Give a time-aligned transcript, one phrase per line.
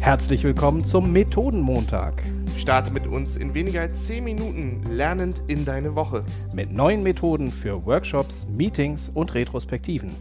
[0.00, 2.22] Herzlich willkommen zum Methodenmontag.
[2.56, 6.24] Starte mit uns in weniger als 10 Minuten lernend in deine Woche.
[6.54, 10.14] Mit neuen Methoden für Workshops, Meetings und Retrospektiven.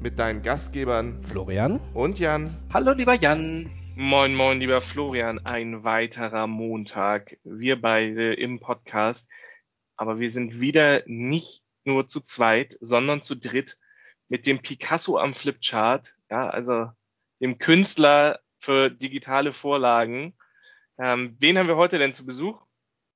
[0.00, 2.54] Mit deinen Gastgebern Florian und Jan.
[2.72, 3.70] Hallo lieber Jan.
[3.96, 5.44] Moin, moin, lieber Florian.
[5.44, 7.36] Ein weiterer Montag.
[7.42, 9.28] Wir beide im Podcast.
[9.96, 13.78] Aber wir sind wieder nicht nur zu zweit, sondern zu dritt
[14.28, 16.14] mit dem Picasso am Flipchart.
[16.30, 16.90] Ja, also
[17.40, 20.34] dem Künstler für digitale Vorlagen.
[20.98, 22.64] Ähm, wen haben wir heute denn zu Besuch?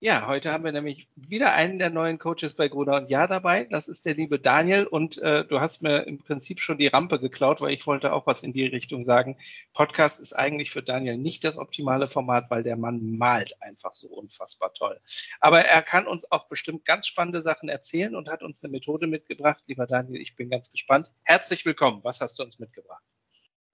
[0.01, 3.65] Ja, heute haben wir nämlich wieder einen der neuen Coaches bei Gruner und Ja dabei.
[3.65, 7.19] Das ist der liebe Daniel und äh, du hast mir im Prinzip schon die Rampe
[7.19, 9.37] geklaut, weil ich wollte auch was in die Richtung sagen.
[9.73, 14.07] Podcast ist eigentlich für Daniel nicht das optimale Format, weil der Mann malt einfach so
[14.07, 15.01] unfassbar toll.
[15.41, 19.09] Aber er kann uns auch bestimmt ganz spannende Sachen erzählen und hat uns eine Methode
[19.09, 19.65] mitgebracht.
[19.67, 21.11] Lieber Daniel, ich bin ganz gespannt.
[21.25, 22.05] Herzlich willkommen.
[22.05, 23.03] Was hast du uns mitgebracht?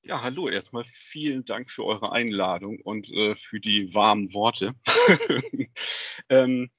[0.07, 4.75] Ja, hallo, erstmal vielen Dank für eure Einladung und äh, für die warmen Worte.
[6.29, 6.71] ähm,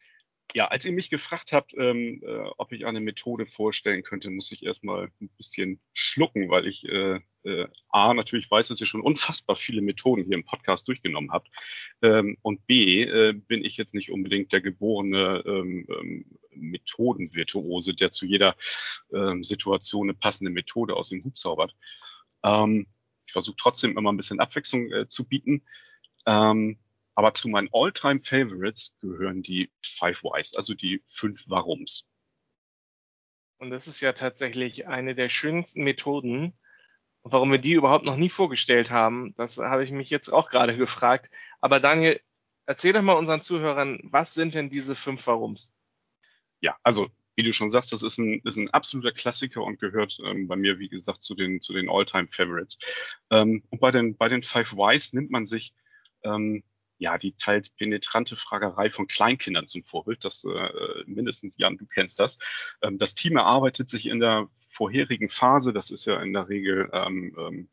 [0.53, 4.51] ja, als ihr mich gefragt habt, ähm, äh, ob ich eine Methode vorstellen könnte, muss
[4.51, 9.01] ich erstmal ein bisschen schlucken, weil ich äh, äh, A, natürlich weiß, dass ihr schon
[9.01, 11.49] unfassbar viele Methoden hier im Podcast durchgenommen habt.
[12.03, 18.11] Ähm, und B, äh, bin ich jetzt nicht unbedingt der geborene ähm, ähm, Methodenvirtuose, der
[18.11, 18.55] zu jeder
[19.11, 21.75] ähm, Situation eine passende Methode aus dem Hut zaubert.
[22.43, 22.85] Ähm,
[23.35, 25.65] versuche trotzdem immer ein bisschen Abwechslung äh, zu bieten.
[26.25, 26.79] Ähm,
[27.15, 32.07] aber zu meinen All-Time Favorites gehören die Five Whys, also die fünf Warums.
[33.57, 36.57] Und das ist ja tatsächlich eine der schönsten Methoden.
[37.23, 40.49] Und warum wir die überhaupt noch nie vorgestellt haben, das habe ich mich jetzt auch
[40.49, 41.29] gerade gefragt.
[41.59, 42.21] Aber Daniel,
[42.65, 45.73] erzähl doch mal unseren Zuhörern, was sind denn diese fünf Warums?
[46.61, 50.17] Ja, also wie du schon sagst, das ist ein, ist ein absoluter Klassiker und gehört
[50.23, 52.77] ähm, bei mir, wie gesagt, zu den, zu den All-Time-Favorites.
[53.29, 55.73] Ähm, und bei den, bei den Five Whys nimmt man sich
[56.23, 56.63] ähm,
[56.97, 60.23] ja die teils penetrante Fragerei von Kleinkindern zum Vorbild.
[60.23, 62.37] Das äh, mindestens, Jan, du kennst das.
[62.81, 66.89] Ähm, das Team erarbeitet sich in der vorherigen Phase, das ist ja in der Regel
[66.93, 67.69] ähm, ähm,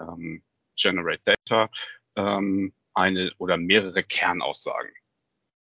[0.00, 0.42] ähm
[0.80, 1.70] Generate Data,
[2.14, 4.92] ähm, eine oder mehrere Kernaussagen.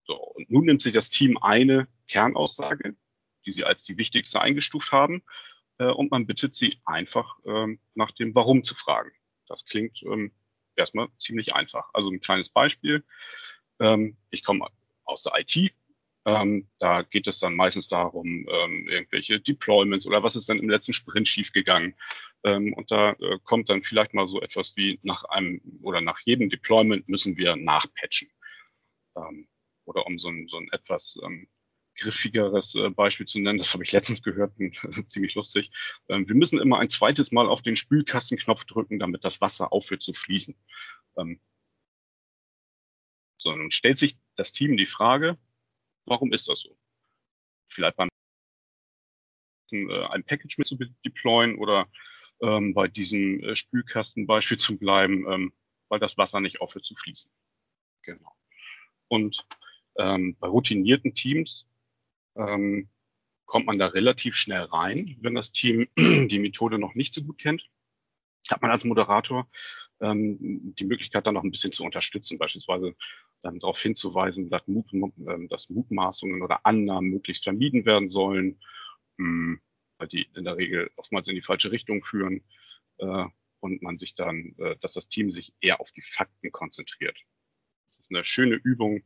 [0.04, 2.96] So, und nun nimmt sich das Team eine Kernaussage,
[3.46, 5.22] die sie als die wichtigste eingestuft haben.
[5.80, 9.10] Äh, und man bittet sie einfach ähm, nach dem Warum zu fragen.
[9.48, 10.32] Das klingt ähm,
[10.76, 11.90] erstmal ziemlich einfach.
[11.94, 13.04] Also ein kleines Beispiel.
[13.80, 14.68] Ähm, ich komme
[15.04, 15.72] aus der IT.
[16.22, 21.26] Da geht es dann meistens darum, irgendwelche Deployments oder was ist dann im letzten Sprint
[21.26, 21.96] schiefgegangen.
[22.42, 26.50] Und da äh, kommt dann vielleicht mal so etwas wie nach einem oder nach jedem
[26.50, 28.30] Deployment müssen wir nachpatchen.
[29.86, 31.18] Oder um so ein, so ein etwas
[32.00, 34.52] griffigeres äh, Beispiel zu nennen, das habe ich letztens gehört,
[35.08, 35.70] ziemlich lustig.
[36.08, 40.02] Ähm, wir müssen immer ein zweites Mal auf den Spülkastenknopf drücken, damit das Wasser aufhört
[40.02, 40.56] zu fließen.
[41.16, 41.40] Ähm,
[43.36, 45.38] so, nun stellt sich das Team die Frage,
[46.04, 46.76] warum ist das so?
[47.68, 48.08] Vielleicht beim
[49.72, 51.88] äh, ein Package mit zu deployen oder
[52.42, 55.52] ähm, bei diesem äh, Spülkastenbeispiel zu bleiben, ähm,
[55.88, 57.30] weil das Wasser nicht aufhört zu fließen.
[58.02, 58.32] Genau.
[59.08, 59.46] Und
[59.98, 61.66] ähm, bei routinierten Teams
[62.40, 62.88] ähm,
[63.46, 65.16] kommt man da relativ schnell rein.
[65.20, 67.68] Wenn das Team die Methode noch nicht so gut kennt,
[68.50, 69.48] hat man als Moderator
[70.00, 72.94] ähm, die Möglichkeit, dann noch ein bisschen zu unterstützen, beispielsweise
[73.42, 78.60] dann darauf hinzuweisen, dass, Mut, äh, dass Mutmaßungen oder Annahmen möglichst vermieden werden sollen,
[79.16, 79.60] mh, hm,
[79.98, 82.42] weil die in der Regel oftmals in die falsche Richtung führen
[82.98, 83.24] äh,
[83.60, 87.18] und man sich dann, äh, dass das Team sich eher auf die Fakten konzentriert.
[87.86, 89.02] Das ist eine schöne Übung,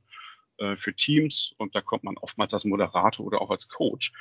[0.58, 4.12] äh, für Teams und da kommt man oftmals als Moderator oder auch als Coach,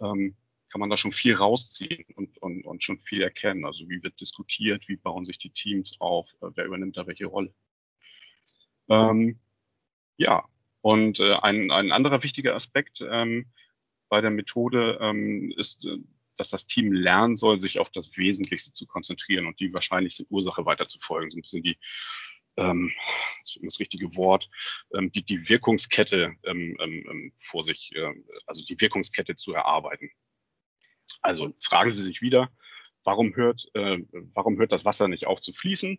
[0.00, 0.36] ähm,
[0.70, 3.64] kann man da schon viel rausziehen und, und, und schon viel erkennen.
[3.64, 7.26] Also wie wird diskutiert, wie bauen sich die Teams auf, äh, wer übernimmt da welche
[7.26, 7.52] Rolle.
[8.88, 9.38] Ähm,
[10.16, 10.44] ja,
[10.80, 13.46] und äh, ein, ein anderer wichtiger Aspekt ähm,
[14.08, 15.98] bei der Methode ähm, ist, äh,
[16.36, 20.64] dass das Team lernen soll, sich auf das Wesentlichste zu konzentrieren und die wahrscheinlichste Ursache
[20.64, 21.30] weiter zu folgen.
[21.30, 21.78] So ein bisschen die
[22.56, 22.92] ähm,
[23.62, 24.48] das richtige Wort,
[24.94, 28.12] ähm, die, die Wirkungskette ähm, ähm, ähm, vor sich, äh,
[28.46, 30.10] also die Wirkungskette zu erarbeiten.
[31.22, 32.50] Also fragen Sie sich wieder,
[33.04, 33.98] warum hört, äh,
[34.34, 35.98] warum hört das Wasser nicht auf zu fließen?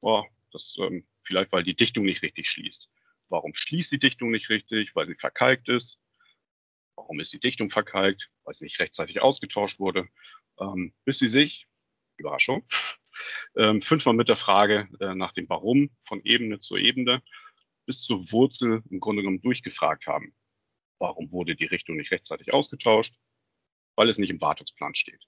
[0.00, 2.90] Oh, das ähm, vielleicht, weil die Dichtung nicht richtig schließt.
[3.28, 4.94] Warum schließt die Dichtung nicht richtig?
[4.94, 5.98] Weil sie verkalkt ist.
[6.94, 8.30] Warum ist die Dichtung verkalkt?
[8.44, 10.08] Weil sie nicht rechtzeitig ausgetauscht wurde.
[10.60, 11.66] Ähm, bis sie sich,
[12.16, 12.66] Überraschung,
[13.56, 17.22] ähm, fünfmal mit der Frage äh, nach dem Warum von Ebene zu Ebene
[17.86, 20.34] bis zur Wurzel im Grunde genommen durchgefragt haben.
[20.98, 23.14] Warum wurde die Richtung nicht rechtzeitig ausgetauscht?
[23.94, 25.24] Weil es nicht im Wartungsplan steht.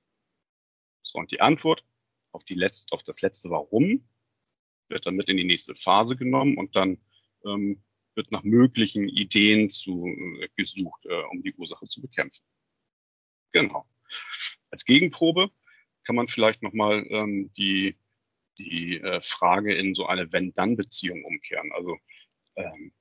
[1.02, 1.84] So, und die Antwort
[2.32, 4.08] auf, die letzte, auf das letzte Warum
[4.88, 6.98] wird dann mit in die nächste Phase genommen und dann
[7.44, 7.82] ähm,
[8.14, 12.42] wird nach möglichen Ideen zu, äh, gesucht, äh, um die Ursache zu bekämpfen.
[13.52, 13.88] Genau.
[14.70, 15.50] Als Gegenprobe
[16.08, 17.98] kann man vielleicht nochmal ähm, die,
[18.56, 21.70] die äh, Frage in so eine Wenn-Dann-Beziehung umkehren.
[21.72, 21.98] Also
[22.56, 22.94] ähm,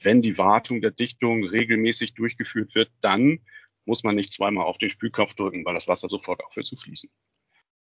[0.00, 3.40] wenn die Wartung der Dichtung regelmäßig durchgeführt wird, dann
[3.84, 7.10] muss man nicht zweimal auf den Spülkopf drücken, weil das Wasser sofort aufhört zu fließen.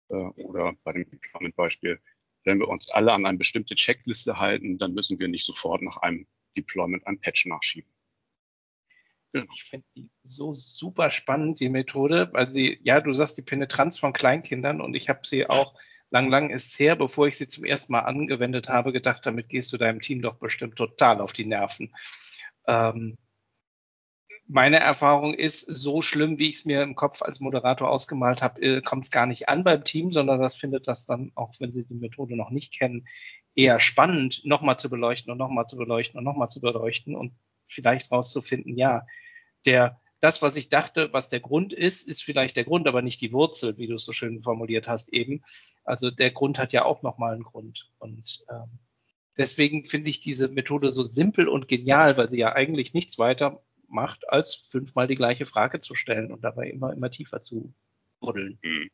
[0.09, 2.01] Äh, oder bei dem Deployment-Beispiel,
[2.43, 5.95] wenn wir uns alle an eine bestimmte Checkliste halten, dann müssen wir nicht sofort nach
[5.95, 6.27] einem
[6.57, 7.89] Deployment ein Patch nachschieben.
[9.53, 13.99] Ich finde die so super spannend, die Methode, weil sie, ja, du sagst die Penetranz
[13.99, 15.75] von Kleinkindern und ich habe sie auch
[16.09, 19.73] lang, lang ist her, bevor ich sie zum ersten Mal angewendet habe, gedacht, damit gehst
[19.73, 21.93] du deinem Team doch bestimmt total auf die Nerven.
[22.67, 23.17] Ähm,
[24.47, 28.61] meine Erfahrung ist, so schlimm, wie ich es mir im Kopf als Moderator ausgemalt habe,
[28.61, 31.71] äh, kommt es gar nicht an beim Team, sondern das findet das dann, auch wenn
[31.71, 33.07] sie die Methode noch nicht kennen,
[33.55, 37.33] eher spannend, nochmal zu beleuchten und nochmal zu beleuchten und nochmal zu beleuchten und
[37.67, 39.05] vielleicht rauszufinden, ja,
[39.65, 43.21] der, das, was ich dachte, was der Grund ist, ist vielleicht der Grund, aber nicht
[43.21, 45.43] die Wurzel, wie du es so schön formuliert hast eben.
[45.83, 47.89] Also der Grund hat ja auch nochmal einen Grund.
[47.97, 48.79] Und ähm,
[49.37, 53.63] deswegen finde ich diese Methode so simpel und genial, weil sie ja eigentlich nichts weiter
[53.87, 57.73] macht, als fünfmal die gleiche Frage zu stellen und dabei immer, immer tiefer zu
[58.19, 58.57] buddeln.
[58.61, 58.89] Mhm.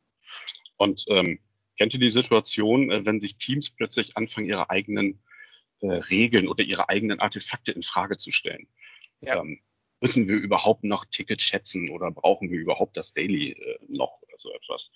[0.78, 1.40] Und ähm,
[1.78, 5.22] kennt ihr die Situation, äh, wenn sich Teams plötzlich anfangen, ihre eigenen
[5.82, 8.68] äh, Regeln oder ihre eigenen Artefakte in Frage zu stellen?
[9.22, 9.42] Ja.
[9.42, 9.60] Ähm,
[10.00, 14.38] müssen wir überhaupt noch Tickets schätzen oder brauchen wir überhaupt das Daily äh, noch oder
[14.38, 14.92] so etwas?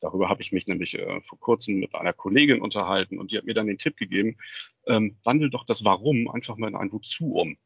[0.00, 3.44] Darüber habe ich mich nämlich äh, vor kurzem mit einer Kollegin unterhalten und die hat
[3.44, 4.36] mir dann den Tipp gegeben,
[4.86, 7.58] ähm, wandel doch das Warum einfach mal in ein Wozu um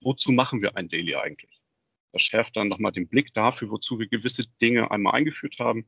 [0.00, 1.60] wozu machen wir ein Daily eigentlich?
[2.12, 5.86] Das schärft dann nochmal den Blick dafür, wozu wir gewisse Dinge einmal eingeführt haben.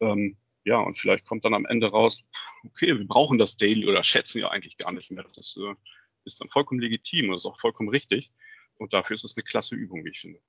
[0.00, 2.24] Ähm, ja, und vielleicht kommt dann am Ende raus,
[2.64, 5.24] okay, wir brauchen das Daily oder schätzen ja eigentlich gar nicht mehr.
[5.34, 5.74] Das äh,
[6.24, 8.30] ist dann vollkommen legitim und ist auch vollkommen richtig.
[8.76, 10.40] Und dafür ist es eine klasse Übung, wie ich finde.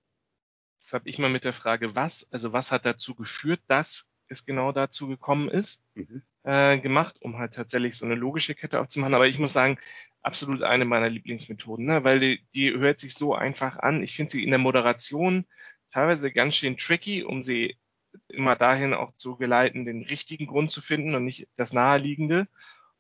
[0.78, 4.46] Das habe ich mal mit der Frage, was, also was hat dazu geführt, dass es
[4.46, 6.24] genau dazu gekommen ist, mhm.
[6.44, 9.14] äh, gemacht, um halt tatsächlich so eine logische Kette aufzumachen.
[9.14, 9.78] Aber ich muss sagen,
[10.22, 12.04] absolut eine meiner Lieblingsmethoden, ne?
[12.04, 14.04] weil die, die hört sich so einfach an.
[14.04, 15.46] Ich finde sie in der Moderation
[15.92, 17.78] teilweise ganz schön tricky, um sie
[18.28, 22.48] immer dahin auch zu geleiten, den richtigen Grund zu finden und nicht das Naheliegende.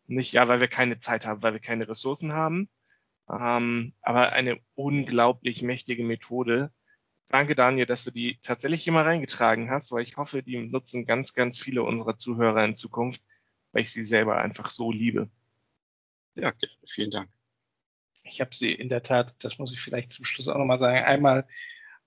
[0.07, 2.69] Und nicht, ja, weil wir keine Zeit haben, weil wir keine Ressourcen haben.
[3.29, 6.71] Ähm, aber eine unglaublich mächtige Methode.
[7.29, 11.05] Danke, Daniel, dass du die tatsächlich hier mal reingetragen hast, weil ich hoffe, die nutzen
[11.05, 13.23] ganz, ganz viele unserer Zuhörer in Zukunft,
[13.71, 15.29] weil ich sie selber einfach so liebe.
[16.35, 16.53] Ja,
[16.85, 17.29] vielen Dank.
[18.23, 21.03] Ich habe sie in der Tat, das muss ich vielleicht zum Schluss auch nochmal sagen,
[21.03, 21.47] einmal,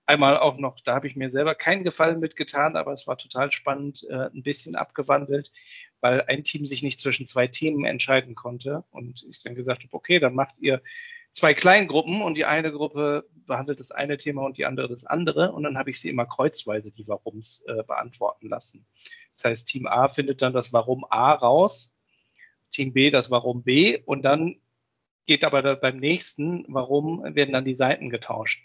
[0.07, 3.51] einmal auch noch, da habe ich mir selber keinen Gefallen mitgetan, aber es war total
[3.51, 5.51] spannend, äh, ein bisschen abgewandelt,
[6.01, 8.83] weil ein Team sich nicht zwischen zwei Themen entscheiden konnte.
[8.89, 10.81] Und ich dann gesagt habe, okay, dann macht ihr
[11.33, 15.51] zwei Kleingruppen und die eine Gruppe behandelt das eine Thema und die andere das andere.
[15.51, 18.87] Und dann habe ich sie immer kreuzweise die Warums äh, beantworten lassen.
[19.35, 21.93] Das heißt, Team A findet dann das Warum A raus
[22.71, 24.59] Team B das Warum B und dann
[25.25, 28.63] geht aber beim nächsten Warum werden dann die Seiten getauscht,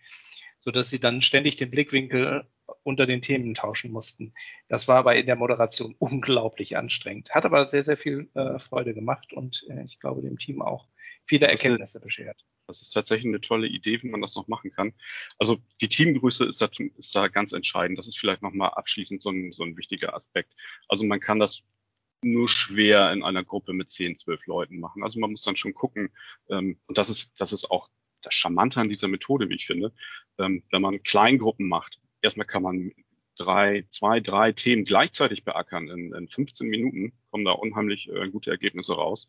[0.62, 2.46] so dass sie dann ständig den Blickwinkel
[2.84, 4.32] unter den Themen tauschen mussten.
[4.68, 7.30] Das war aber in der Moderation unglaublich anstrengend.
[7.30, 10.86] Hat aber sehr, sehr viel äh, Freude gemacht und äh, ich glaube dem Team auch
[11.26, 12.44] viele Erkenntnisse eine, beschert.
[12.68, 14.94] Das ist tatsächlich eine tolle Idee, wie man das noch machen kann.
[15.36, 17.98] Also die Teamgröße ist da, ist da ganz entscheidend.
[17.98, 20.54] Das ist vielleicht nochmal abschließend so ein, so ein wichtiger Aspekt.
[20.86, 21.64] Also man kann das
[22.22, 25.02] nur schwer in einer Gruppe mit 10, 12 Leuten machen.
[25.02, 26.12] Also man muss dann schon gucken,
[26.50, 27.90] ähm, und das ist, das ist auch
[28.22, 29.92] das Charmante an dieser Methode, wie ich finde,
[30.38, 32.00] ähm, wenn man Kleingruppen macht.
[32.20, 32.92] Erstmal kann man
[33.36, 35.88] drei, zwei, drei Themen gleichzeitig beackern.
[35.88, 39.28] In, in 15 Minuten kommen da unheimlich äh, gute Ergebnisse raus.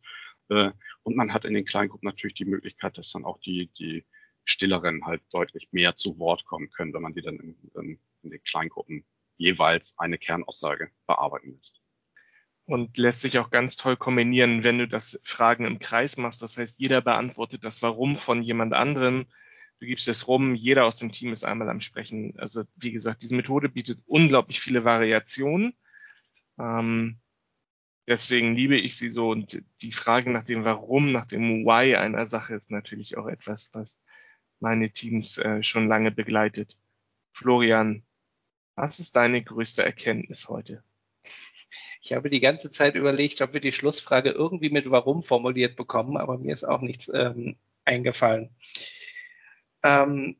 [0.49, 0.71] Äh,
[1.03, 4.05] und man hat in den Kleingruppen natürlich die Möglichkeit, dass dann auch die, die
[4.45, 8.29] Stilleren halt deutlich mehr zu Wort kommen können, wenn man die dann in, in, in
[8.29, 9.05] den Kleingruppen
[9.37, 11.82] jeweils eine Kernaussage bearbeiten lässt
[12.65, 16.41] und lässt sich auch ganz toll kombinieren, wenn du das Fragen im Kreis machst.
[16.41, 19.25] Das heißt, jeder beantwortet das Warum von jemand anderem.
[19.79, 22.33] Du gibst es rum, jeder aus dem Team ist einmal am Sprechen.
[22.37, 25.73] Also wie gesagt, diese Methode bietet unglaublich viele Variationen.
[26.57, 27.19] Ähm,
[28.07, 29.29] deswegen liebe ich sie so.
[29.29, 33.71] Und die Frage nach dem Warum, nach dem Why einer Sache ist natürlich auch etwas,
[33.73, 33.99] was
[34.61, 36.77] meine Teams äh, schon lange begleitet.
[37.33, 38.03] Florian,
[38.75, 40.83] was ist deine größte Erkenntnis heute?
[42.03, 46.17] Ich habe die ganze Zeit überlegt, ob wir die Schlussfrage irgendwie mit Warum formuliert bekommen,
[46.17, 47.55] aber mir ist auch nichts ähm,
[47.85, 48.49] eingefallen.
[49.83, 50.35] Ähm,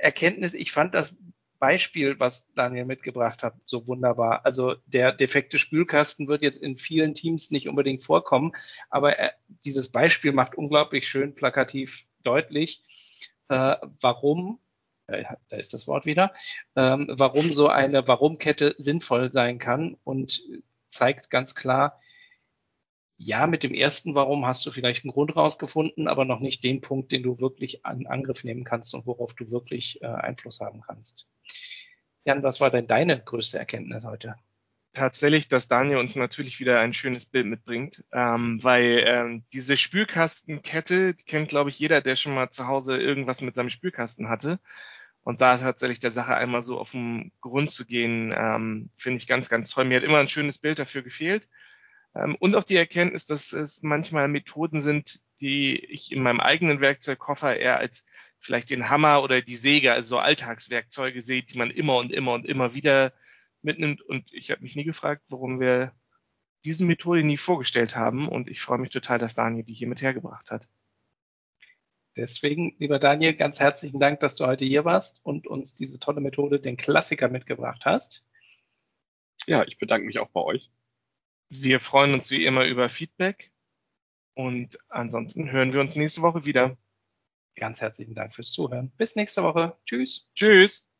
[0.00, 1.16] Erkenntnis, ich fand das
[1.60, 4.44] Beispiel, was Daniel mitgebracht hat, so wunderbar.
[4.44, 8.50] Also der defekte Spülkasten wird jetzt in vielen Teams nicht unbedingt vorkommen,
[8.90, 12.82] aber er, dieses Beispiel macht unglaublich schön plakativ deutlich,
[13.50, 14.58] äh, warum,
[15.06, 16.34] äh, da ist das Wort wieder,
[16.74, 20.42] ähm, warum so eine Warum-Kette sinnvoll sein kann und
[20.94, 22.00] zeigt ganz klar,
[23.16, 26.80] ja, mit dem ersten Warum hast du vielleicht einen Grund rausgefunden, aber noch nicht den
[26.80, 30.80] Punkt, den du wirklich an Angriff nehmen kannst und worauf du wirklich äh, Einfluss haben
[30.80, 31.28] kannst.
[32.24, 34.34] Jan, was war denn deine größte Erkenntnis heute?
[34.94, 41.14] Tatsächlich, dass Daniel uns natürlich wieder ein schönes Bild mitbringt, ähm, weil ähm, diese Spülkastenkette
[41.14, 44.60] die kennt, glaube ich, jeder, der schon mal zu Hause irgendwas mit seinem Spülkasten hatte.
[45.24, 49.26] Und da tatsächlich der Sache einmal so auf den Grund zu gehen, ähm, finde ich
[49.26, 49.86] ganz, ganz toll.
[49.86, 51.48] Mir hat immer ein schönes Bild dafür gefehlt.
[52.14, 56.80] Ähm, und auch die Erkenntnis, dass es manchmal Methoden sind, die ich in meinem eigenen
[56.80, 58.04] Werkzeugkoffer eher als
[58.38, 62.34] vielleicht den Hammer oder die Säge, also so Alltagswerkzeuge sehe, die man immer und immer
[62.34, 63.14] und immer wieder
[63.62, 64.02] mitnimmt.
[64.02, 65.92] Und ich habe mich nie gefragt, warum wir
[66.64, 68.28] diese Methode nie vorgestellt haben.
[68.28, 70.68] Und ich freue mich total, dass Daniel die hier mit hergebracht hat.
[72.16, 76.20] Deswegen, lieber Daniel, ganz herzlichen Dank, dass du heute hier warst und uns diese tolle
[76.20, 78.24] Methode, den Klassiker, mitgebracht hast.
[79.46, 80.70] Ja, ich bedanke mich auch bei euch.
[81.48, 83.52] Wir freuen uns wie immer über Feedback
[84.34, 86.76] und ansonsten hören wir uns nächste Woche wieder.
[87.56, 88.90] Ganz herzlichen Dank fürs Zuhören.
[88.96, 89.76] Bis nächste Woche.
[89.86, 90.28] Tschüss.
[90.34, 90.90] Tschüss.